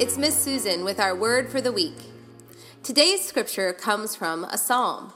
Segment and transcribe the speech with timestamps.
[0.00, 1.94] it's Miss Susan with our word for the week.
[2.82, 5.12] Today's scripture comes from a psalm.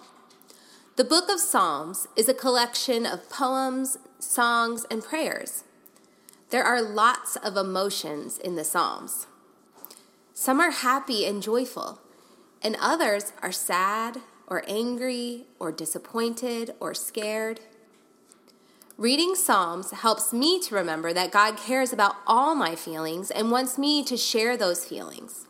[0.95, 5.65] The book of Psalms is a collection of poems, songs, and prayers.
[6.51, 9.27] There are lots of emotions in the Psalms.
[10.33, 12.01] Some are happy and joyful,
[12.63, 17.59] and others are sad or angry or disappointed or scared.
[18.99, 23.79] Reading Psalms helps me to remember that God cares about all my feelings and wants
[23.79, 25.47] me to share those feelings.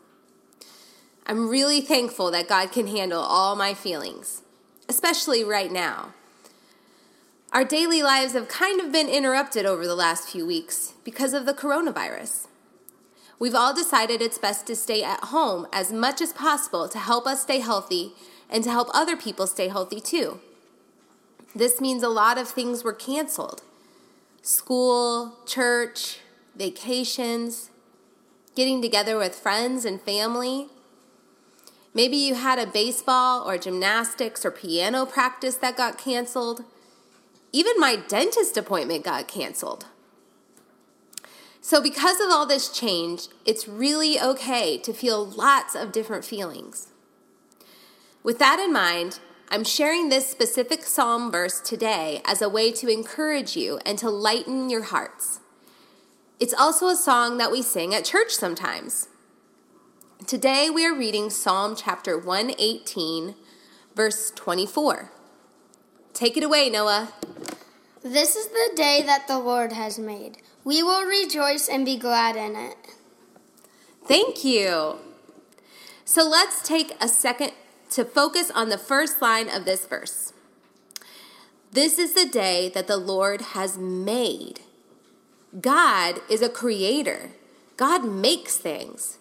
[1.25, 4.43] I'm really thankful that God can handle all my feelings,
[4.87, 6.13] especially right now.
[7.51, 11.47] Our daily lives have kind of been interrupted over the last few weeks because of
[11.47, 12.45] the coronavirus.
[13.39, 17.25] We've all decided it's best to stay at home as much as possible to help
[17.25, 18.13] us stay healthy
[18.47, 20.39] and to help other people stay healthy too.
[21.55, 23.61] This means a lot of things were canceled
[24.41, 26.19] school, church,
[26.55, 27.69] vacations,
[28.55, 30.67] getting together with friends and family.
[31.93, 36.63] Maybe you had a baseball or gymnastics or piano practice that got canceled.
[37.51, 39.85] Even my dentist appointment got canceled.
[41.61, 46.87] So, because of all this change, it's really okay to feel lots of different feelings.
[48.23, 49.19] With that in mind,
[49.51, 54.07] I'm sharing this specific psalm verse today as a way to encourage you and to
[54.07, 55.39] lighten your hearts.
[56.39, 59.07] It's also a song that we sing at church sometimes.
[60.27, 63.33] Today we are reading Psalm chapter 118,
[63.95, 65.11] verse 24.
[66.13, 67.11] Take it away, Noah.
[68.03, 70.37] This is the day that the Lord has made.
[70.63, 72.77] We will rejoice and be glad in it.
[74.05, 74.99] Thank you.
[76.05, 77.53] So let's take a second
[77.89, 80.33] to focus on the first line of this verse.
[81.71, 84.61] This is the day that the Lord has made.
[85.59, 87.31] God is a creator,
[87.77, 89.17] God makes things.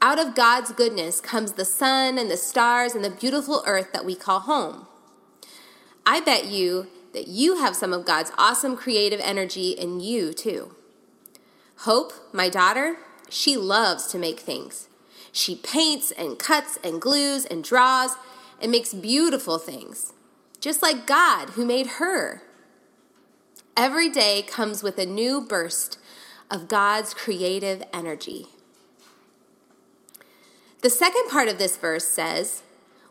[0.00, 4.04] Out of God's goodness comes the sun and the stars and the beautiful earth that
[4.04, 4.86] we call home.
[6.04, 10.74] I bet you that you have some of God's awesome creative energy in you too.
[11.78, 12.96] Hope, my daughter,
[13.30, 14.88] she loves to make things.
[15.34, 18.12] She paints and cuts and glues and draws
[18.62, 20.12] and makes beautiful things,
[20.60, 22.42] just like God who made her.
[23.76, 25.98] Every day comes with a new burst
[26.52, 28.46] of God's creative energy.
[30.82, 32.62] The second part of this verse says,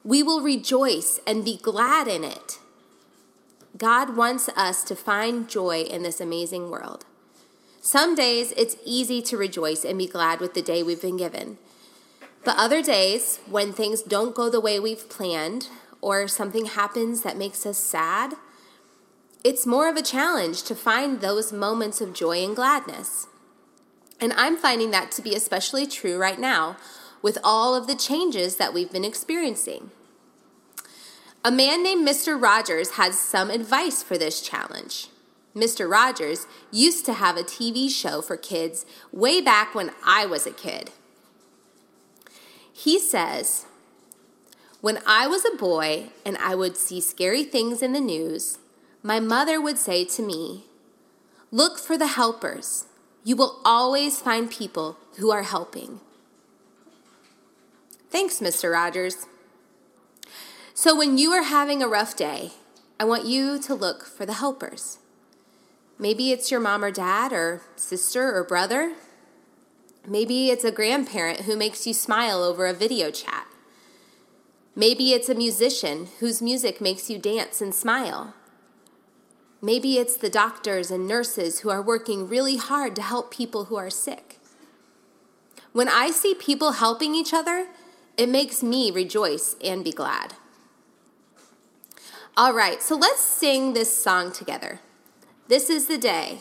[0.05, 2.57] We will rejoice and be glad in it.
[3.77, 7.05] God wants us to find joy in this amazing world.
[7.81, 11.57] Some days it's easy to rejoice and be glad with the day we've been given.
[12.43, 15.69] But other days, when things don't go the way we've planned,
[16.01, 18.33] or something happens that makes us sad,
[19.43, 23.27] it's more of a challenge to find those moments of joy and gladness.
[24.19, 26.77] And I'm finding that to be especially true right now
[27.21, 29.91] with all of the changes that we've been experiencing.
[31.45, 32.41] A man named Mr.
[32.41, 35.07] Rogers has some advice for this challenge.
[35.55, 35.89] Mr.
[35.89, 40.51] Rogers used to have a TV show for kids way back when I was a
[40.51, 40.91] kid.
[42.73, 43.65] He says,
[44.81, 48.57] When I was a boy and I would see scary things in the news,
[49.03, 50.65] my mother would say to me,
[51.51, 52.87] Look for the helpers.
[53.23, 56.01] You will always find people who are helping.
[58.09, 58.71] Thanks, Mr.
[58.71, 59.27] Rogers.
[60.73, 62.51] So, when you are having a rough day,
[62.99, 64.97] I want you to look for the helpers.
[65.99, 68.93] Maybe it's your mom or dad, or sister or brother,
[70.05, 73.47] Maybe it's a grandparent who makes you smile over a video chat.
[74.75, 78.33] Maybe it's a musician whose music makes you dance and smile.
[79.61, 83.77] Maybe it's the doctors and nurses who are working really hard to help people who
[83.77, 84.39] are sick.
[85.71, 87.67] When I see people helping each other,
[88.17, 90.33] it makes me rejoice and be glad.
[92.35, 94.81] All right, so let's sing this song together.
[95.47, 96.39] This is the day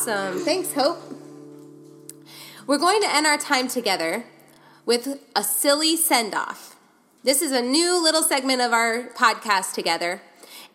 [0.00, 0.38] Awesome.
[0.38, 0.98] Thanks, Hope.
[2.66, 4.24] We're going to end our time together
[4.86, 6.74] with a silly send off.
[7.22, 10.22] This is a new little segment of our podcast together,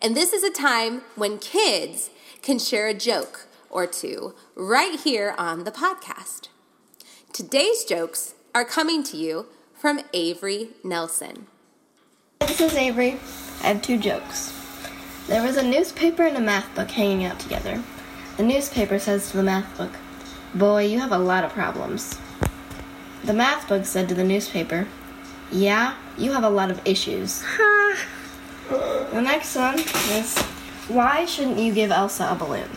[0.00, 5.34] and this is a time when kids can share a joke or two right here
[5.36, 6.46] on the podcast.
[7.32, 11.48] Today's jokes are coming to you from Avery Nelson.
[12.42, 13.18] This is Avery.
[13.64, 14.52] I have two jokes.
[15.26, 17.82] There was a newspaper and a math book hanging out together.
[18.36, 19.92] The newspaper says to the math book,
[20.54, 22.18] Boy, you have a lot of problems.
[23.24, 24.86] The math book said to the newspaper,
[25.50, 27.40] Yeah, you have a lot of issues.
[28.68, 30.36] the next one is,
[30.88, 32.68] Why shouldn't you give Elsa a balloon?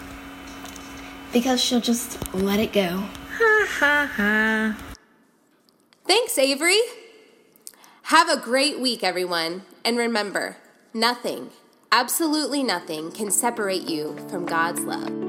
[1.34, 3.04] Because she'll just let it go.
[6.08, 6.80] Thanks, Avery.
[8.04, 9.64] Have a great week, everyone.
[9.84, 10.58] And remember,
[10.94, 11.50] nothing,
[11.92, 15.29] absolutely nothing, can separate you from God's love.